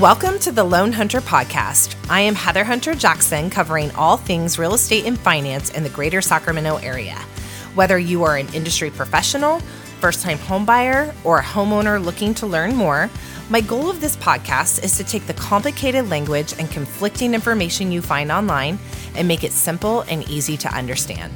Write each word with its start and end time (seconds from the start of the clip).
Welcome 0.00 0.40
to 0.40 0.50
the 0.50 0.64
Loan 0.64 0.90
Hunter 0.90 1.20
Podcast. 1.20 1.94
I 2.10 2.20
am 2.22 2.34
Heather 2.34 2.64
Hunter 2.64 2.96
Jackson, 2.96 3.48
covering 3.48 3.92
all 3.92 4.16
things 4.16 4.58
real 4.58 4.74
estate 4.74 5.06
and 5.06 5.16
finance 5.16 5.70
in 5.70 5.84
the 5.84 5.88
greater 5.88 6.20
Sacramento 6.20 6.78
area. 6.78 7.14
Whether 7.76 7.96
you 7.96 8.24
are 8.24 8.36
an 8.36 8.52
industry 8.52 8.90
professional, 8.90 9.60
first 10.00 10.20
time 10.20 10.38
homebuyer, 10.38 11.14
or 11.22 11.38
a 11.38 11.44
homeowner 11.44 12.04
looking 12.04 12.34
to 12.34 12.46
learn 12.46 12.74
more, 12.74 13.08
my 13.48 13.60
goal 13.60 13.88
of 13.88 14.00
this 14.00 14.16
podcast 14.16 14.82
is 14.82 14.96
to 14.96 15.04
take 15.04 15.28
the 15.28 15.34
complicated 15.34 16.10
language 16.10 16.54
and 16.58 16.68
conflicting 16.72 17.32
information 17.32 17.92
you 17.92 18.02
find 18.02 18.32
online 18.32 18.80
and 19.14 19.28
make 19.28 19.44
it 19.44 19.52
simple 19.52 20.00
and 20.02 20.28
easy 20.28 20.56
to 20.56 20.68
understand. 20.74 21.32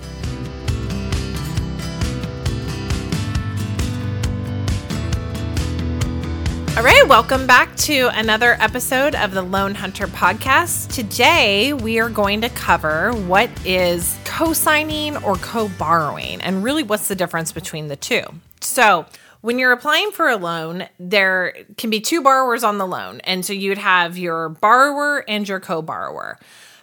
All 6.78 6.84
right, 6.84 7.08
welcome 7.08 7.44
back 7.44 7.74
to 7.78 8.08
another 8.12 8.52
episode 8.60 9.16
of 9.16 9.32
the 9.32 9.42
Loan 9.42 9.74
Hunter 9.74 10.06
podcast. 10.06 10.94
Today, 10.94 11.72
we 11.72 11.98
are 11.98 12.08
going 12.08 12.40
to 12.42 12.48
cover 12.50 13.10
what 13.26 13.50
is 13.66 14.16
co 14.24 14.52
signing 14.52 15.16
or 15.24 15.34
co 15.38 15.68
borrowing, 15.70 16.40
and 16.40 16.62
really 16.62 16.84
what's 16.84 17.08
the 17.08 17.16
difference 17.16 17.50
between 17.50 17.88
the 17.88 17.96
two. 17.96 18.22
So, 18.60 19.06
when 19.40 19.58
you're 19.58 19.72
applying 19.72 20.12
for 20.12 20.28
a 20.28 20.36
loan, 20.36 20.88
there 21.00 21.52
can 21.78 21.90
be 21.90 22.00
two 22.00 22.22
borrowers 22.22 22.62
on 22.62 22.78
the 22.78 22.86
loan. 22.86 23.22
And 23.24 23.44
so 23.44 23.52
you'd 23.52 23.78
have 23.78 24.16
your 24.16 24.50
borrower 24.50 25.28
and 25.28 25.48
your 25.48 25.58
co 25.58 25.82
borrower. 25.82 26.38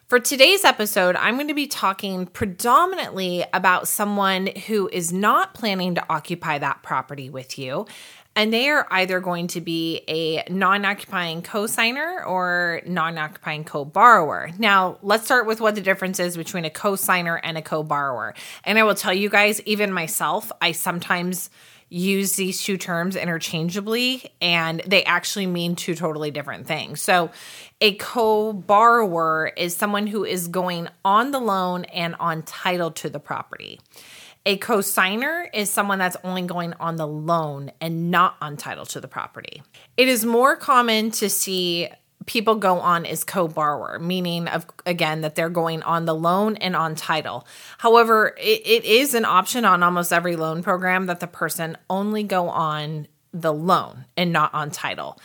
For 0.08 0.20
today's 0.20 0.66
episode, 0.66 1.16
I'm 1.16 1.36
going 1.36 1.48
to 1.48 1.56
be 1.56 1.68
talking 1.68 2.28
predominantly 2.28 3.46
about 3.54 3.88
someone 3.88 4.48
who 4.68 4.90
is 4.92 5.14
not 5.14 5.54
planning 5.54 5.96
to 5.96 6.06
occupy 6.10 6.58
that 6.60 6.84
property 6.84 7.30
with 7.30 7.58
you 7.58 7.88
and 8.36 8.52
they 8.52 8.70
are 8.70 8.86
either 8.92 9.20
going 9.20 9.48
to 9.48 9.62
be 9.62 10.02
a 10.08 10.44
non 10.52 10.84
occupying 10.84 11.42
co-signer 11.42 12.24
or 12.26 12.82
non 12.86 13.18
occupying 13.18 13.64
co 13.64 13.86
borrower. 13.86 14.52
Now, 14.58 14.98
let's 15.02 15.26
start 15.26 15.48
with 15.48 15.62
what 15.62 15.76
the 15.76 15.82
difference 15.82 16.20
is 16.20 16.36
between 16.36 16.66
a 16.66 16.70
co 16.70 16.96
signer 16.96 17.38
and 17.38 17.58
a 17.58 17.62
co 17.62 17.82
borrower. 17.84 18.34
And 18.64 18.78
I 18.78 18.84
will 18.84 18.96
tell 18.96 19.14
you 19.14 19.30
guys, 19.30 19.62
even 19.62 19.94
myself, 19.94 20.52
I 20.62 20.74
sometimes 20.74 21.50
use 21.88 22.36
these 22.36 22.64
two 22.64 22.78
terms 22.78 23.16
interchangeably 23.16 24.32
and 24.42 24.82
they 24.88 25.04
actually 25.04 25.46
mean 25.46 25.76
two 25.76 25.94
totally 25.94 26.32
different 26.32 26.68
things. 26.68 27.00
So, 27.00 27.32
a 27.80 27.94
co 27.96 28.52
borrower 28.52 29.52
is 29.56 29.76
someone 29.76 30.08
who 30.08 30.26
is 30.26 30.50
going 30.50 30.90
on 31.06 31.32
the 31.32 31.40
loan 31.40 31.86
and 31.86 32.16
on 32.20 32.44
title 32.44 32.92
to 32.92 33.10
the 33.10 33.20
property. 33.20 33.80
A 34.48 34.58
cosigner 34.60 35.48
is 35.54 35.72
someone 35.72 35.98
that's 35.98 36.18
only 36.24 36.44
going 36.44 36.74
on 36.74 36.98
the 36.98 37.08
loan 37.08 37.72
and 37.82 38.12
not 38.12 38.36
on 38.42 38.58
title 38.58 38.86
to 38.88 39.02
the 39.02 39.08
property. 39.08 39.64
It 39.98 40.08
is 40.08 40.24
more 40.24 40.56
common 40.56 41.10
to 41.12 41.30
see 41.30 41.90
people 42.28 42.56
go 42.56 42.80
on 42.80 43.06
as 43.06 43.24
co-borrower 43.24 44.00
meaning 44.00 44.48
of 44.48 44.66
again 44.86 45.22
that 45.22 45.36
they're 45.36 45.50
going 45.50 45.84
on 45.84 46.06
the 46.06 46.16
loan 46.16 46.56
and 46.56 46.76
on 46.76 46.96
title 46.96 47.46
however 47.78 48.34
it, 48.40 48.62
it 48.66 48.84
is 48.84 49.14
an 49.14 49.26
option 49.26 49.64
on 49.64 49.84
almost 49.84 50.12
every 50.12 50.36
loan 50.36 50.64
program 50.64 51.06
that 51.06 51.20
the 51.20 51.28
person 51.28 51.78
only 51.88 52.24
go 52.24 52.50
on 52.50 53.08
the 53.32 53.54
loan 53.54 54.06
and 54.18 54.32
not 54.32 54.52
on 54.56 54.72
title 54.72 55.20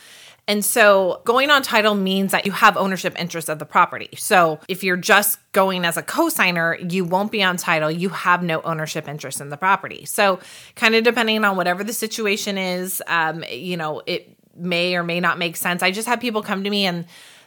and 0.47 0.65
so 0.65 1.21
going 1.23 1.49
on 1.49 1.61
title 1.61 1.95
means 1.95 2.31
that 2.31 2.45
you 2.45 2.51
have 2.51 2.75
ownership 2.75 3.19
interest 3.19 3.47
of 3.47 3.59
the 3.59 3.65
property. 3.65 4.09
So 4.17 4.59
if 4.67 4.83
you're 4.83 4.97
just 4.97 5.39
going 5.51 5.85
as 5.85 5.97
a 5.97 6.03
cosigner, 6.03 6.91
you 6.91 7.05
won't 7.05 7.31
be 7.31 7.43
on 7.43 7.57
title. 7.57 7.91
You 7.91 8.09
have 8.09 8.43
no 8.43 8.61
ownership 8.63 9.07
interest 9.07 9.39
in 9.39 9.49
the 9.49 9.57
property. 9.57 10.05
So 10.05 10.39
kind 10.75 10.95
of 10.95 11.03
depending 11.03 11.45
on 11.45 11.55
whatever 11.55 11.83
the 11.83 11.93
situation 11.93 12.57
is, 12.57 13.01
um, 13.07 13.43
you 13.49 13.77
know, 13.77 14.01
it 14.05 14.35
may 14.55 14.95
or 14.95 15.03
may 15.03 15.19
not 15.19 15.37
make 15.37 15.55
sense. 15.55 15.83
I 15.83 15.91
just 15.91 16.07
have 16.07 16.19
people 16.19 16.41
come 16.41 16.63
to 16.63 16.69
me 16.69 16.85
and 16.85 17.05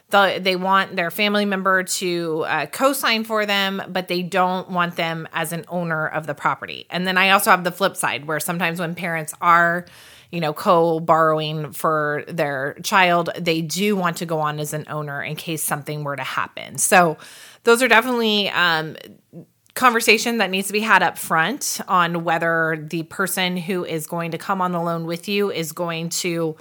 the, 0.09 0.39
they 0.41 0.55
want 0.55 0.95
their 0.95 1.11
family 1.11 1.45
member 1.45 1.83
to 1.83 2.45
uh, 2.47 2.65
co-sign 2.67 3.23
for 3.23 3.45
them, 3.45 3.81
but 3.87 4.07
they 4.07 4.21
don't 4.21 4.69
want 4.69 4.95
them 4.95 5.27
as 5.33 5.51
an 5.51 5.65
owner 5.67 6.07
of 6.07 6.27
the 6.27 6.35
property. 6.35 6.85
And 6.89 7.07
then 7.07 7.17
I 7.17 7.31
also 7.31 7.51
have 7.51 7.63
the 7.63 7.71
flip 7.71 7.95
side 7.95 8.25
where 8.25 8.39
sometimes 8.39 8.79
when 8.79 8.95
parents 8.95 9.33
are 9.41 9.85
you 10.31 10.39
know, 10.39 10.53
co 10.53 10.99
borrowing 10.99 11.71
for 11.71 12.23
their 12.27 12.77
child, 12.83 13.29
they 13.39 13.61
do 13.61 13.95
want 13.95 14.17
to 14.17 14.25
go 14.25 14.39
on 14.39 14.59
as 14.59 14.73
an 14.73 14.85
owner 14.89 15.21
in 15.21 15.35
case 15.35 15.63
something 15.63 16.03
were 16.03 16.15
to 16.15 16.23
happen. 16.23 16.77
So, 16.77 17.17
those 17.63 17.81
are 17.81 17.87
definitely 17.87 18.49
um, 18.49 18.95
conversation 19.73 20.37
that 20.37 20.49
needs 20.49 20.67
to 20.67 20.73
be 20.73 20.79
had 20.79 21.03
up 21.03 21.17
front 21.17 21.81
on 21.87 22.23
whether 22.23 22.85
the 22.89 23.03
person 23.03 23.57
who 23.57 23.83
is 23.83 24.07
going 24.07 24.31
to 24.31 24.37
come 24.37 24.61
on 24.61 24.71
the 24.71 24.81
loan 24.81 25.05
with 25.05 25.27
you 25.27 25.51
is 25.51 25.73
going 25.73 26.09
to 26.09 26.55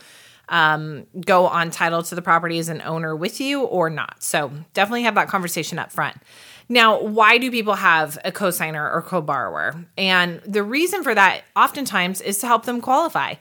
um, 0.49 1.07
go 1.25 1.47
on 1.47 1.71
title 1.71 2.03
to 2.03 2.15
the 2.15 2.23
property 2.23 2.59
as 2.59 2.69
an 2.69 2.83
owner 2.83 3.15
with 3.17 3.41
you 3.41 3.63
or 3.63 3.89
not. 3.89 4.23
So 4.23 4.51
definitely 4.75 5.05
have 5.05 5.15
that 5.15 5.29
conversation 5.29 5.79
up 5.79 5.93
front. 5.93 6.17
Now, 6.69 7.01
why 7.01 7.39
do 7.39 7.51
people 7.51 7.75
have 7.75 8.19
a 8.25 8.33
cosigner 8.33 8.93
or 8.93 9.03
co 9.03 9.21
borrower? 9.21 9.85
And 9.99 10.41
the 10.47 10.63
reason 10.63 11.03
for 11.03 11.15
that 11.15 11.43
oftentimes 11.55 12.21
is 12.21 12.39
to 12.39 12.47
help 12.47 12.65
them 12.65 12.81
qualify. 12.81 13.35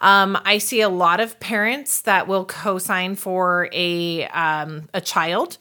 Um, 0.00 0.38
I 0.44 0.58
see 0.58 0.80
a 0.80 0.88
lot 0.88 1.20
of 1.20 1.40
parents 1.40 2.02
that 2.02 2.28
will 2.28 2.44
co-sign 2.44 3.16
for 3.16 3.68
a 3.72 4.26
um, 4.28 4.88
a 4.94 5.00
child, 5.00 5.58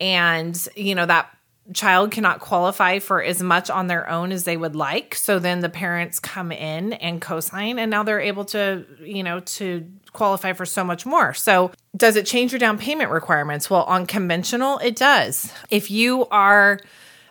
and 0.00 0.68
you 0.74 0.94
know 0.94 1.06
that 1.06 1.30
child 1.72 2.10
cannot 2.10 2.40
qualify 2.40 2.98
for 2.98 3.22
as 3.22 3.42
much 3.42 3.70
on 3.70 3.86
their 3.86 4.08
own 4.08 4.32
as 4.32 4.44
they 4.44 4.56
would 4.56 4.76
like. 4.76 5.14
So 5.14 5.38
then 5.38 5.60
the 5.60 5.68
parents 5.68 6.18
come 6.18 6.50
in 6.50 6.94
and 6.94 7.20
co-sign, 7.20 7.78
and 7.78 7.90
now 7.90 8.02
they're 8.02 8.20
able 8.20 8.44
to 8.46 8.84
you 9.00 9.22
know 9.22 9.40
to 9.40 9.86
qualify 10.16 10.52
for 10.52 10.66
so 10.66 10.82
much 10.82 11.06
more. 11.06 11.34
So, 11.34 11.70
does 11.96 12.16
it 12.16 12.26
change 12.26 12.52
your 12.52 12.58
down 12.58 12.78
payment 12.78 13.10
requirements? 13.10 13.70
Well, 13.70 13.84
on 13.84 14.06
conventional, 14.06 14.78
it 14.78 14.96
does. 14.96 15.52
If 15.70 15.90
you 15.90 16.26
are 16.26 16.80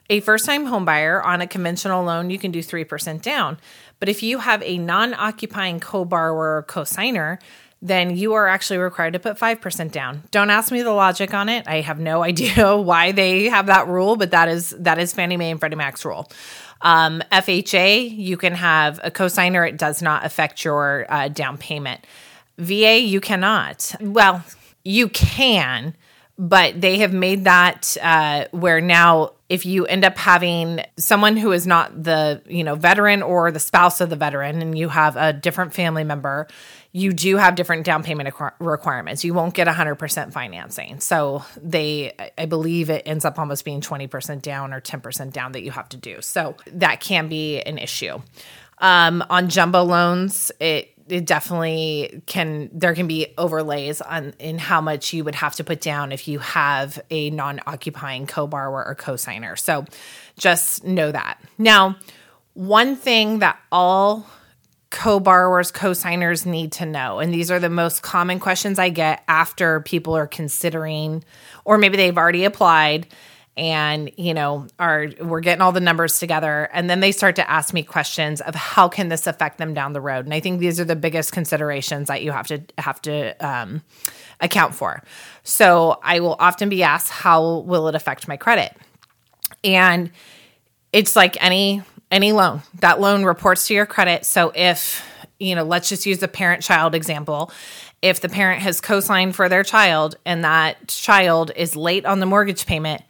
a 0.10 0.20
first 0.22 0.46
time 0.46 0.66
home 0.66 0.86
buyer 0.86 1.22
on 1.22 1.42
a 1.42 1.48
conventional 1.48 2.04
loan, 2.04 2.30
you 2.30 2.40
can 2.40 2.52
do 2.52 2.60
3% 2.60 3.22
down. 3.22 3.58
But 4.00 4.10
if 4.10 4.22
you 4.24 4.40
have 4.40 4.62
a 4.64 4.78
non 4.78 5.14
occupying 5.14 5.80
co 5.80 6.06
borrower 6.06 6.58
or 6.58 6.64
co 6.64 6.84
signer, 6.84 7.40
then 7.82 8.16
you 8.16 8.34
are 8.34 8.48
actually 8.48 8.78
required 8.78 9.14
to 9.14 9.20
put 9.20 9.38
5% 9.38 9.92
down. 9.92 10.24
Don't 10.32 10.50
ask 10.50 10.72
me 10.72 10.82
the 10.82 10.92
logic 10.92 11.34
on 11.34 11.50
it. 11.50 11.68
I 11.68 11.82
have 11.82 12.00
no 12.00 12.24
idea 12.32 12.76
why 12.76 13.12
they 13.12 13.46
have 13.46 13.68
that 13.68 13.88
rule, 13.88 14.16
but 14.16 14.32
that 14.32 14.48
is 14.48 14.72
that 14.80 14.98
is 14.98 15.14
Fannie 15.14 15.38
Mae 15.38 15.52
and 15.52 15.60
Freddie 15.60 15.76
Mac's 15.76 16.06
rule. 16.06 16.30
Um, 16.82 17.24
FHA, 17.32 18.16
you 18.16 18.38
can 18.38 18.54
have 18.54 19.00
a 19.04 19.10
cosigner. 19.10 19.68
It 19.68 19.78
does 19.78 20.02
not 20.02 20.26
affect 20.26 20.64
your 20.64 21.06
uh, 21.10 21.30
down 21.30 21.58
payment. 21.58 22.06
VA, 22.58 23.00
you 23.00 23.22
cannot. 23.22 23.96
Well, 24.00 24.44
you 24.84 25.10
can, 25.10 25.96
but 26.38 26.80
they 26.80 27.00
have 27.00 27.14
made 27.14 27.46
that 27.46 27.98
uh, 28.02 28.46
where 28.52 28.82
now 28.82 29.32
if 29.48 29.66
you 29.66 29.86
end 29.86 30.04
up 30.04 30.18
having 30.18 30.82
someone 30.98 31.38
who 31.38 31.52
is 31.52 31.68
not 31.68 32.04
the 32.04 32.42
you 32.48 32.64
know 32.64 32.76
veteran 32.76 33.22
or 33.22 33.52
the 33.52 33.60
spouse 33.60 34.02
of 34.02 34.10
the 34.10 34.16
veteran 34.16 34.62
and 34.62 34.78
you 34.78 34.90
have 34.90 35.16
a 35.18 35.34
different 35.34 35.74
family 35.74 36.04
member 36.04 36.48
you 36.96 37.12
do 37.12 37.36
have 37.36 37.56
different 37.56 37.84
down 37.84 38.04
payment 38.04 38.34
requirements. 38.60 39.26
You 39.26 39.34
won't 39.34 39.54
get 39.54 39.68
100% 39.68 40.32
financing. 40.32 41.02
So 41.02 41.44
they 41.62 42.14
i 42.38 42.46
believe 42.46 42.90
it 42.90 43.04
ends 43.06 43.26
up 43.26 43.38
almost 43.38 43.66
being 43.66 43.82
20% 43.82 44.42
down 44.42 44.74
or 44.74 44.80
10% 44.80 45.34
down 45.34 45.52
that 45.52 45.64
you 45.64 45.72
have 45.72 45.90
to 45.90 45.98
do. 45.98 46.22
So 46.22 46.56
that 46.68 47.02
can 47.02 47.28
be 47.28 47.60
an 47.60 47.80
issue. 47.80 48.22
Um, 48.78 49.26
on 49.30 49.50
jumbo 49.50 49.84
loans 49.84 50.54
it 50.62 50.94
it 51.08 51.26
definitely 51.26 52.24
can 52.26 52.70
there 52.74 52.96
can 52.96 53.08
be 53.08 53.34
overlays 53.38 54.02
on 54.02 54.34
in 54.40 54.58
how 54.58 54.82
much 54.82 55.14
you 55.14 55.24
would 55.24 55.36
have 55.36 55.56
to 55.56 55.64
put 55.64 55.82
down 55.82 56.12
if 56.12 56.28
you 56.28 56.40
have 56.40 57.00
a 57.12 57.30
non-occupying 57.30 58.26
co-borrower 58.26 58.86
or 58.86 58.96
co-signer. 58.96 59.56
So 59.56 59.86
just 60.38 60.84
know 60.84 61.12
that. 61.12 61.40
Now, 61.58 61.98
one 62.54 62.96
thing 62.96 63.40
that 63.40 63.60
all 63.72 64.28
co-borrowers, 64.90 65.72
co-signers 65.72 66.46
need 66.46 66.72
to 66.74 66.86
know, 66.86 67.20
and 67.20 67.34
these 67.34 67.52
are 67.52 67.60
the 67.60 67.70
most 67.70 68.02
common 68.02 68.40
questions 68.40 68.80
I 68.80 68.90
get 68.90 69.24
after 69.28 69.82
people 69.82 70.16
are 70.16 70.28
considering 70.28 71.24
or 71.66 71.78
maybe 71.78 71.98
they've 71.98 72.18
already 72.18 72.46
applied 72.46 73.08
and 73.58 74.12
you 74.18 74.34
know 74.34 74.68
are 74.80 75.08
we're 75.22 75.40
getting 75.40 75.62
all 75.62 75.72
the 75.72 75.80
numbers 75.80 76.20
together. 76.20 76.70
And 76.74 76.90
then 76.90 77.00
they 77.00 77.12
start 77.12 77.38
to 77.38 77.50
ask 77.50 77.74
me 77.74 77.84
questions 77.84 78.42
of 78.42 78.56
how 78.56 78.90
can 78.90 79.10
this 79.10 79.28
affect 79.28 79.58
them 79.58 79.74
down 79.74 79.94
the 79.94 80.02
road? 80.02 80.26
And 80.26 80.34
i 80.34 80.40
think 80.40 80.60
these 80.60 80.80
are 80.80 80.86
the 80.86 80.96
biggest 80.96 81.32
considerations 81.32 82.08
that 82.08 82.22
you 82.22 82.32
have 82.32 82.48
to 82.48 82.62
have 82.78 83.02
to 83.04 83.34
um, 83.46 83.82
account 84.42 84.76
for. 84.76 85.02
So 85.44 86.00
i 86.04 86.20
will 86.20 86.36
often 86.40 86.70
be 86.70 86.84
asked 86.84 87.10
how 87.10 87.60
will 87.60 87.88
it 87.88 87.96
affect 87.96 88.28
my 88.28 88.38
credit? 88.38 88.76
And 89.64 90.12
it's 90.92 91.16
like 91.16 91.42
any 91.44 91.82
any 92.12 92.32
loan. 92.34 92.62
That 92.82 93.00
loan 93.00 93.24
reports 93.24 93.68
to 93.68 93.74
your 93.74 93.86
credit. 93.86 94.26
So 94.26 94.52
if 94.54 95.06
you 95.40 95.56
know 95.56 95.64
let's 95.64 95.88
just 95.88 96.06
use 96.06 96.20
the 96.20 96.28
parent 96.28 96.62
child 96.62 96.94
example. 96.94 97.52
If 98.02 98.20
the 98.20 98.30
parent 98.30 98.62
has 98.62 98.82
co-signed 98.82 99.36
for 99.36 99.50
their 99.50 99.64
child 99.64 100.16
and 100.26 100.44
that 100.44 100.90
child 100.90 101.52
is 101.56 101.76
late 101.76 102.06
on 102.06 102.20
the 102.20 102.28
mortgage 102.28 102.66
payment 102.68 103.02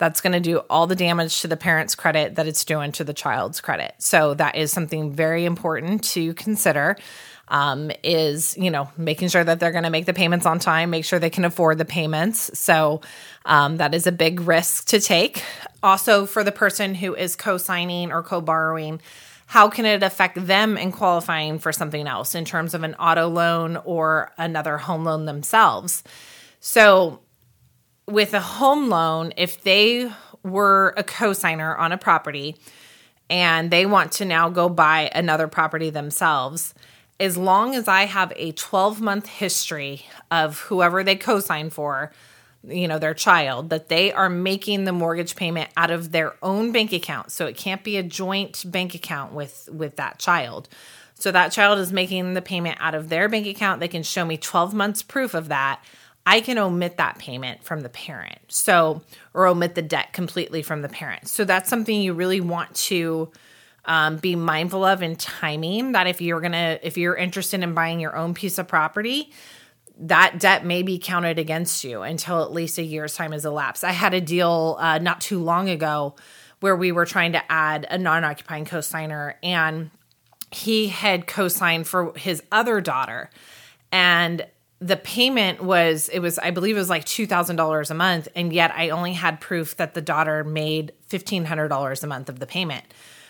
that's 0.00 0.22
going 0.22 0.32
to 0.32 0.40
do 0.40 0.58
all 0.70 0.86
the 0.86 0.96
damage 0.96 1.42
to 1.42 1.48
the 1.48 1.58
parent's 1.58 1.94
credit 1.94 2.36
that 2.36 2.48
it's 2.48 2.64
doing 2.64 2.90
to 2.92 3.04
the 3.04 3.12
child's 3.12 3.60
credit. 3.60 3.94
So 3.98 4.34
that 4.34 4.56
is 4.56 4.72
something 4.72 5.12
very 5.12 5.44
important 5.44 6.02
to 6.04 6.34
consider. 6.34 6.96
Um, 7.48 7.90
is 8.04 8.56
you 8.56 8.70
know 8.70 8.88
making 8.96 9.28
sure 9.28 9.42
that 9.42 9.58
they're 9.58 9.72
going 9.72 9.82
to 9.82 9.90
make 9.90 10.06
the 10.06 10.14
payments 10.14 10.46
on 10.46 10.60
time, 10.60 10.90
make 10.90 11.04
sure 11.04 11.18
they 11.18 11.30
can 11.30 11.44
afford 11.44 11.78
the 11.78 11.84
payments. 11.84 12.56
So 12.56 13.00
um, 13.44 13.78
that 13.78 13.92
is 13.92 14.06
a 14.06 14.12
big 14.12 14.40
risk 14.40 14.86
to 14.88 15.00
take. 15.00 15.42
Also, 15.82 16.26
for 16.26 16.44
the 16.44 16.52
person 16.52 16.94
who 16.94 17.16
is 17.16 17.34
co-signing 17.34 18.12
or 18.12 18.22
co-borrowing, 18.22 19.00
how 19.46 19.68
can 19.68 19.84
it 19.84 20.04
affect 20.04 20.46
them 20.46 20.78
in 20.78 20.92
qualifying 20.92 21.58
for 21.58 21.72
something 21.72 22.06
else 22.06 22.36
in 22.36 22.44
terms 22.44 22.72
of 22.72 22.84
an 22.84 22.94
auto 22.94 23.26
loan 23.26 23.78
or 23.78 24.30
another 24.38 24.78
home 24.78 25.04
loan 25.04 25.24
themselves? 25.24 26.04
So 26.60 27.18
with 28.10 28.34
a 28.34 28.40
home 28.40 28.88
loan, 28.88 29.32
if 29.36 29.62
they 29.62 30.10
were 30.42 30.94
a 30.96 31.04
cosigner 31.04 31.78
on 31.78 31.92
a 31.92 31.98
property 31.98 32.56
and 33.28 33.70
they 33.70 33.86
want 33.86 34.12
to 34.12 34.24
now 34.24 34.48
go 34.48 34.68
buy 34.68 35.10
another 35.14 35.46
property 35.48 35.90
themselves, 35.90 36.74
as 37.20 37.36
long 37.36 37.74
as 37.74 37.86
I 37.86 38.06
have 38.06 38.32
a 38.36 38.52
12 38.52 39.00
month 39.00 39.26
history 39.26 40.06
of 40.30 40.60
whoever 40.60 41.04
they 41.04 41.16
cosign 41.16 41.70
for, 41.70 42.12
you 42.66 42.88
know, 42.88 42.98
their 42.98 43.14
child, 43.14 43.70
that 43.70 43.88
they 43.88 44.12
are 44.12 44.30
making 44.30 44.84
the 44.84 44.92
mortgage 44.92 45.36
payment 45.36 45.70
out 45.76 45.90
of 45.90 46.12
their 46.12 46.34
own 46.42 46.72
bank 46.72 46.92
account. 46.92 47.30
So 47.30 47.46
it 47.46 47.56
can't 47.56 47.84
be 47.84 47.96
a 47.98 48.02
joint 48.02 48.64
bank 48.66 48.94
account 48.94 49.32
with 49.32 49.68
with 49.70 49.96
that 49.96 50.18
child. 50.18 50.68
So 51.14 51.30
that 51.30 51.52
child 51.52 51.78
is 51.78 51.92
making 51.92 52.32
the 52.32 52.40
payment 52.40 52.78
out 52.80 52.94
of 52.94 53.10
their 53.10 53.28
bank 53.28 53.46
account. 53.46 53.80
They 53.80 53.88
can 53.88 54.02
show 54.02 54.24
me 54.24 54.38
12 54.38 54.72
months 54.72 55.02
proof 55.02 55.34
of 55.34 55.48
that. 55.48 55.84
I 56.30 56.40
can 56.42 56.58
omit 56.58 56.98
that 56.98 57.18
payment 57.18 57.64
from 57.64 57.80
the 57.80 57.88
parent. 57.88 58.38
So, 58.46 59.02
or 59.34 59.48
omit 59.48 59.74
the 59.74 59.82
debt 59.82 60.12
completely 60.12 60.62
from 60.62 60.80
the 60.80 60.88
parent. 60.88 61.26
So, 61.26 61.44
that's 61.44 61.68
something 61.68 62.00
you 62.00 62.12
really 62.12 62.40
want 62.40 62.72
to 62.86 63.32
um, 63.84 64.18
be 64.18 64.36
mindful 64.36 64.84
of 64.84 65.02
in 65.02 65.16
timing. 65.16 65.90
That 65.92 66.06
if 66.06 66.20
you're 66.20 66.40
gonna, 66.40 66.78
if 66.84 66.96
you're 66.96 67.16
interested 67.16 67.64
in 67.64 67.74
buying 67.74 67.98
your 67.98 68.14
own 68.14 68.34
piece 68.34 68.58
of 68.58 68.68
property, 68.68 69.32
that 69.98 70.38
debt 70.38 70.64
may 70.64 70.84
be 70.84 71.00
counted 71.00 71.40
against 71.40 71.82
you 71.82 72.02
until 72.02 72.44
at 72.44 72.52
least 72.52 72.78
a 72.78 72.84
year's 72.84 73.16
time 73.16 73.32
has 73.32 73.44
elapsed. 73.44 73.82
I 73.82 73.90
had 73.90 74.14
a 74.14 74.20
deal 74.20 74.76
uh, 74.78 74.98
not 74.98 75.20
too 75.20 75.42
long 75.42 75.68
ago 75.68 76.14
where 76.60 76.76
we 76.76 76.92
were 76.92 77.06
trying 77.06 77.32
to 77.32 77.42
add 77.50 77.88
a 77.90 77.98
non 77.98 78.22
occupying 78.22 78.66
cosigner, 78.66 79.34
and 79.42 79.90
he 80.52 80.86
had 80.86 81.26
co 81.26 81.48
signed 81.48 81.88
for 81.88 82.12
his 82.16 82.40
other 82.52 82.80
daughter. 82.80 83.30
And 83.90 84.46
the 84.80 84.96
payment 84.96 85.62
was 85.62 86.08
it 86.08 86.20
was 86.20 86.38
i 86.38 86.50
believe 86.50 86.76
it 86.76 86.78
was 86.78 86.90
like 86.90 87.04
$2000 87.04 87.90
a 87.90 87.94
month 87.94 88.28
and 88.34 88.52
yet 88.52 88.72
i 88.74 88.88
only 88.90 89.12
had 89.12 89.40
proof 89.40 89.76
that 89.76 89.94
the 89.94 90.00
daughter 90.00 90.42
made 90.42 90.92
$1500 91.10 92.02
a 92.02 92.06
month 92.06 92.28
of 92.28 92.38
the 92.38 92.46
payment. 92.46 92.84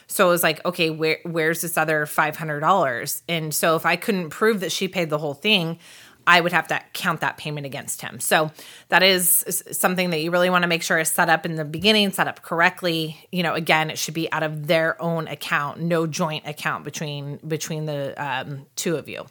So 0.07 0.27
it 0.27 0.31
was 0.31 0.43
like 0.43 0.65
okay 0.65 0.91
where, 0.91 1.19
where's 1.25 1.63
this 1.63 1.77
other 1.77 2.07
$500 2.07 3.23
and 3.29 3.55
so 3.55 3.77
if 3.77 3.85
i 3.85 3.97
couldn't 3.97 4.31
prove 4.31 4.61
that 4.61 4.73
she 4.73 4.89
paid 4.89 5.11
the 5.11 5.19
whole 5.19 5.35
thing 5.35 5.79
i 6.27 6.41
would 6.41 6.53
have 6.53 6.69
to 6.69 6.81
count 6.93 7.21
that 7.21 7.37
payment 7.37 7.67
against 7.67 8.01
him. 8.01 8.21
So 8.21 8.53
that 8.89 9.03
is 9.03 9.65
something 9.73 10.11
that 10.11 10.21
you 10.21 10.31
really 10.31 10.51
want 10.51 10.63
to 10.63 10.69
make 10.69 10.83
sure 10.83 10.99
is 10.99 11.11
set 11.11 11.29
up 11.29 11.45
in 11.45 11.57
the 11.57 11.65
beginning 11.65 12.13
set 12.13 12.29
up 12.29 12.43
correctly. 12.43 13.17
You 13.33 13.43
know 13.43 13.55
again 13.55 13.91
it 13.91 13.99
should 13.99 14.15
be 14.15 14.31
out 14.31 14.45
of 14.45 14.69
their 14.69 15.01
own 15.03 15.27
account 15.27 15.81
no 15.81 16.07
joint 16.07 16.47
account 16.47 16.85
between 16.85 17.39
between 17.39 17.87
the 17.87 18.15
um, 18.25 18.67
two 18.77 18.97
of 18.97 19.09
you 19.09 19.27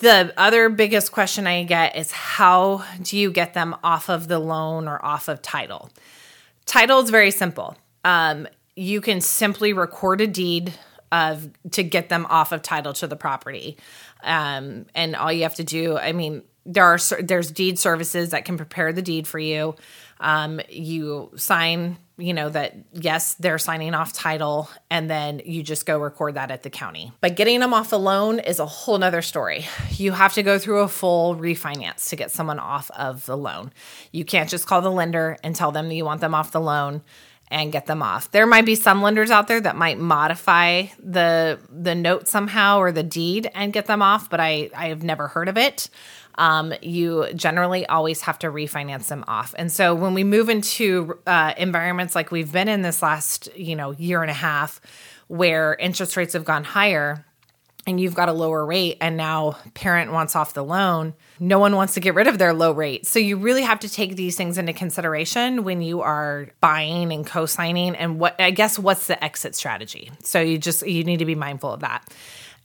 the 0.00 0.32
other 0.36 0.68
biggest 0.68 1.12
question 1.12 1.46
I 1.46 1.62
get 1.62 1.96
is 1.96 2.10
how 2.10 2.84
do 3.02 3.16
you 3.16 3.30
get 3.30 3.54
them 3.54 3.76
off 3.84 4.08
of 4.08 4.28
the 4.28 4.38
loan 4.38 4.88
or 4.88 5.02
off 5.04 5.28
of 5.28 5.40
title? 5.40 5.90
Title 6.66 7.00
is 7.00 7.10
very 7.10 7.30
simple. 7.30 7.76
Um, 8.04 8.48
you 8.76 9.00
can 9.00 9.20
simply 9.20 9.72
record 9.72 10.20
a 10.20 10.26
deed 10.26 10.72
of 11.12 11.50
to 11.72 11.82
get 11.82 12.08
them 12.08 12.26
off 12.26 12.52
of 12.52 12.62
title 12.62 12.92
to 12.94 13.06
the 13.06 13.16
property, 13.16 13.76
um, 14.22 14.86
and 14.94 15.16
all 15.16 15.32
you 15.32 15.42
have 15.42 15.56
to 15.56 15.64
do. 15.64 15.98
I 15.98 16.12
mean, 16.12 16.42
there 16.64 16.84
are 16.84 16.98
there's 17.20 17.50
deed 17.50 17.78
services 17.78 18.30
that 18.30 18.44
can 18.44 18.56
prepare 18.56 18.92
the 18.92 19.02
deed 19.02 19.26
for 19.26 19.38
you. 19.38 19.74
Um, 20.20 20.60
you 20.68 21.30
sign 21.36 21.96
you 22.20 22.34
know, 22.34 22.48
that 22.48 22.74
yes, 22.92 23.34
they're 23.34 23.58
signing 23.58 23.94
off 23.94 24.12
title 24.12 24.68
and 24.90 25.10
then 25.10 25.40
you 25.44 25.62
just 25.62 25.86
go 25.86 25.98
record 25.98 26.34
that 26.34 26.50
at 26.50 26.62
the 26.62 26.70
county. 26.70 27.12
But 27.20 27.36
getting 27.36 27.60
them 27.60 27.74
off 27.74 27.90
the 27.90 27.98
loan 27.98 28.38
is 28.38 28.58
a 28.58 28.66
whole 28.66 28.98
nother 28.98 29.22
story. 29.22 29.66
You 29.90 30.12
have 30.12 30.34
to 30.34 30.42
go 30.42 30.58
through 30.58 30.80
a 30.80 30.88
full 30.88 31.36
refinance 31.36 32.08
to 32.10 32.16
get 32.16 32.30
someone 32.30 32.58
off 32.58 32.90
of 32.92 33.26
the 33.26 33.36
loan. 33.36 33.72
You 34.12 34.24
can't 34.24 34.48
just 34.48 34.66
call 34.66 34.82
the 34.82 34.90
lender 34.90 35.36
and 35.42 35.54
tell 35.54 35.72
them 35.72 35.88
that 35.88 35.94
you 35.94 36.04
want 36.04 36.20
them 36.20 36.34
off 36.34 36.52
the 36.52 36.60
loan 36.60 37.02
and 37.50 37.72
get 37.72 37.86
them 37.86 38.02
off. 38.02 38.30
There 38.30 38.46
might 38.46 38.64
be 38.64 38.76
some 38.76 39.02
lenders 39.02 39.30
out 39.30 39.48
there 39.48 39.60
that 39.60 39.76
might 39.76 39.98
modify 39.98 40.84
the 41.02 41.58
the 41.68 41.94
note 41.94 42.28
somehow 42.28 42.78
or 42.78 42.92
the 42.92 43.02
deed 43.02 43.50
and 43.54 43.72
get 43.72 43.86
them 43.86 44.02
off, 44.02 44.30
but 44.30 44.40
I 44.40 44.70
I 44.74 44.88
have 44.88 45.02
never 45.02 45.28
heard 45.28 45.48
of 45.48 45.58
it 45.58 45.90
um, 46.36 46.72
you 46.82 47.26
generally 47.34 47.86
always 47.86 48.22
have 48.22 48.38
to 48.40 48.48
refinance 48.48 49.08
them 49.08 49.24
off. 49.26 49.54
And 49.58 49.70
so 49.70 49.94
when 49.94 50.14
we 50.14 50.24
move 50.24 50.48
into 50.48 51.18
uh, 51.26 51.54
environments 51.56 52.14
like 52.14 52.30
we've 52.30 52.52
been 52.52 52.68
in 52.68 52.82
this 52.82 53.02
last, 53.02 53.48
you 53.56 53.76
know, 53.76 53.92
year 53.92 54.22
and 54.22 54.30
a 54.30 54.34
half, 54.34 54.80
where 55.28 55.74
interest 55.74 56.16
rates 56.16 56.32
have 56.32 56.44
gone 56.44 56.64
higher, 56.64 57.24
and 57.86 58.00
you've 58.00 58.14
got 58.14 58.28
a 58.28 58.32
lower 58.32 58.64
rate 58.64 58.98
and 59.00 59.16
now 59.16 59.56
parent 59.74 60.12
wants 60.12 60.36
off 60.36 60.54
the 60.54 60.62
loan 60.62 61.14
no 61.42 61.58
one 61.58 61.74
wants 61.74 61.94
to 61.94 62.00
get 62.00 62.14
rid 62.14 62.26
of 62.26 62.36
their 62.36 62.52
low 62.52 62.70
rate. 62.70 63.06
So 63.06 63.18
you 63.18 63.38
really 63.38 63.62
have 63.62 63.80
to 63.80 63.88
take 63.88 64.14
these 64.14 64.36
things 64.36 64.58
into 64.58 64.74
consideration 64.74 65.64
when 65.64 65.80
you 65.80 66.02
are 66.02 66.48
buying 66.60 67.12
and 67.12 67.26
co-signing 67.26 67.96
and 67.96 68.20
what 68.20 68.38
i 68.38 68.50
guess 68.50 68.78
what's 68.78 69.06
the 69.06 69.22
exit 69.24 69.54
strategy? 69.56 70.10
So 70.22 70.40
you 70.40 70.58
just 70.58 70.86
you 70.86 71.02
need 71.02 71.18
to 71.18 71.24
be 71.24 71.34
mindful 71.34 71.72
of 71.72 71.80
that 71.80 72.06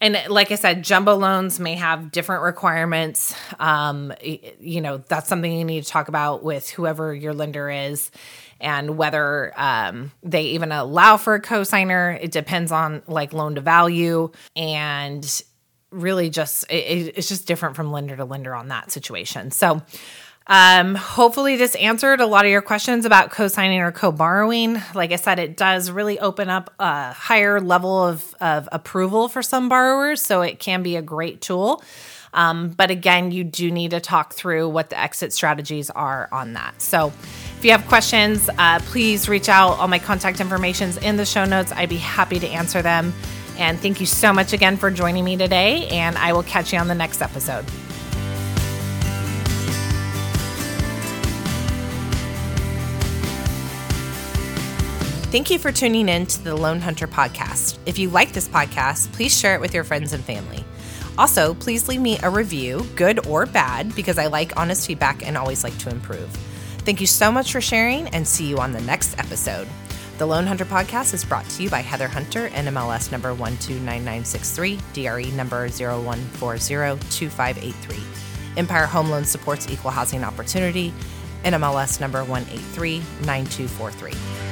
and 0.01 0.17
like 0.29 0.51
I 0.51 0.55
said, 0.55 0.83
jumbo 0.83 1.15
loans 1.15 1.59
may 1.59 1.75
have 1.75 2.11
different 2.11 2.43
requirements. 2.43 3.33
Um, 3.59 4.13
you 4.21 4.81
know, 4.81 4.97
that's 4.97 5.29
something 5.29 5.51
you 5.51 5.63
need 5.63 5.83
to 5.83 5.89
talk 5.89 6.09
about 6.09 6.43
with 6.43 6.69
whoever 6.69 7.13
your 7.13 7.33
lender 7.33 7.69
is 7.69 8.11
and 8.59 8.97
whether 8.97 9.53
um, 9.55 10.11
they 10.21 10.43
even 10.43 10.71
allow 10.71 11.17
for 11.17 11.35
a 11.35 11.41
cosigner. 11.41 12.21
It 12.21 12.31
depends 12.31 12.71
on 12.71 13.03
like 13.07 13.33
loan 13.33 13.55
to 13.55 13.61
value 13.61 14.31
and 14.55 15.43
really 15.91 16.29
just 16.29 16.69
it, 16.69 17.13
it's 17.15 17.29
just 17.29 17.47
different 17.47 17.75
from 17.75 17.91
lender 17.91 18.17
to 18.17 18.25
lender 18.25 18.53
on 18.53 18.67
that 18.67 18.91
situation. 18.91 19.51
So 19.51 19.81
um, 20.47 20.93
hopefully, 20.93 21.55
this 21.55 21.73
answered 21.75 22.21
a 22.21 22.27
lot 22.27 22.45
of 22.45 22.51
your 22.51 22.61
questions 22.61 23.05
about 23.05 23.31
co 23.31 23.47
signing 23.47 23.79
or 23.79 23.91
co 23.91 24.11
borrowing. 24.11 24.79
Like 24.93 25.11
I 25.11 25.15
said, 25.15 25.39
it 25.39 25.57
does 25.57 25.89
really 25.89 26.19
open 26.19 26.49
up 26.49 26.71
a 26.79 27.13
higher 27.13 27.59
level 27.59 28.03
of, 28.03 28.35
of 28.39 28.69
approval 28.71 29.27
for 29.27 29.41
some 29.41 29.69
borrowers, 29.69 30.21
so 30.21 30.41
it 30.41 30.59
can 30.59 30.83
be 30.83 30.97
a 30.97 31.01
great 31.01 31.41
tool. 31.41 31.83
Um, 32.33 32.69
but 32.69 32.91
again, 32.91 33.31
you 33.31 33.43
do 33.43 33.71
need 33.71 33.91
to 33.91 33.99
talk 33.99 34.33
through 34.33 34.69
what 34.69 34.89
the 34.89 34.99
exit 34.99 35.33
strategies 35.33 35.89
are 35.89 36.29
on 36.31 36.53
that. 36.53 36.79
So, 36.79 37.07
if 37.57 37.65
you 37.65 37.71
have 37.71 37.87
questions, 37.87 38.47
uh, 38.59 38.79
please 38.81 39.27
reach 39.27 39.49
out. 39.49 39.79
All 39.79 39.87
my 39.87 39.99
contact 39.99 40.39
information 40.39 40.89
is 40.89 40.97
in 40.97 41.17
the 41.17 41.25
show 41.25 41.45
notes. 41.45 41.71
I'd 41.71 41.89
be 41.89 41.97
happy 41.97 42.39
to 42.39 42.47
answer 42.47 42.83
them. 42.83 43.13
And 43.57 43.79
thank 43.79 43.99
you 43.99 44.05
so 44.05 44.33
much 44.33 44.53
again 44.53 44.77
for 44.77 44.91
joining 44.91 45.23
me 45.23 45.37
today. 45.37 45.87
And 45.87 46.17
I 46.17 46.33
will 46.33 46.43
catch 46.43 46.73
you 46.73 46.77
on 46.77 46.87
the 46.87 46.95
next 46.95 47.21
episode. 47.21 47.65
Thank 55.35 55.51
you 55.51 55.59
for 55.59 55.73
tuning 55.73 56.07
in 56.07 56.27
to 56.27 56.43
the 56.45 56.55
Loan 56.55 56.79
Hunter 56.79 57.09
podcast. 57.09 57.77
If 57.85 57.99
you 57.99 58.09
like 58.09 58.31
this 58.31 58.47
podcast, 58.47 59.11
please 59.11 59.37
share 59.37 59.53
it 59.53 59.59
with 59.59 59.73
your 59.73 59.83
friends 59.83 60.13
and 60.13 60.23
family. 60.23 60.63
Also, 61.17 61.55
please 61.55 61.89
leave 61.89 61.99
me 61.99 62.17
a 62.23 62.29
review, 62.29 62.85
good 62.95 63.27
or 63.27 63.45
bad, 63.45 63.93
because 63.95 64.17
I 64.17 64.27
like 64.27 64.55
honest 64.55 64.87
feedback 64.87 65.27
and 65.27 65.37
always 65.37 65.65
like 65.65 65.77
to 65.79 65.89
improve. 65.89 66.29
Thank 66.85 67.01
you 67.01 67.07
so 67.07 67.33
much 67.33 67.51
for 67.51 67.59
sharing 67.59 68.07
and 68.15 68.25
see 68.25 68.47
you 68.47 68.59
on 68.59 68.71
the 68.71 68.79
next 68.79 69.19
episode. 69.19 69.67
The 70.19 70.25
Loan 70.25 70.47
Hunter 70.47 70.63
podcast 70.63 71.13
is 71.13 71.25
brought 71.25 71.49
to 71.49 71.63
you 71.63 71.69
by 71.69 71.81
Heather 71.81 72.07
Hunter, 72.07 72.47
NMLS 72.51 73.11
number 73.11 73.33
129963, 73.33 74.79
DRE 74.93 75.35
number 75.35 75.67
01402583. 75.67 78.55
Empire 78.55 78.85
Home 78.85 79.09
Loan 79.09 79.25
supports 79.25 79.69
equal 79.69 79.91
housing 79.91 80.23
opportunity, 80.23 80.93
NMLS 81.43 81.99
number 81.99 82.23
1839243. 82.23 84.44